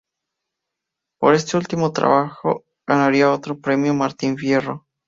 Por 1.19 1.35
este 1.35 1.57
último 1.57 1.91
trabajo, 1.93 2.65
ganaría 2.87 3.31
otro 3.31 3.59
Premio 3.61 3.93
Martín 3.93 4.35
Fierro. 4.35 4.87